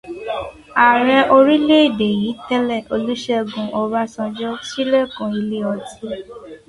Ààrẹ 0.83 1.17
orílẹ̀ 1.37 1.83
èdè 1.87 2.07
yìí 2.21 2.31
tẹ́lẹ̀, 2.47 2.85
Olúṣẹ́gun 2.93 3.67
Ọbásanjọ́, 3.81 4.53
sílẹ̀kùn 4.67 5.31
ilé 5.39 5.59
ọtí. 5.73 6.07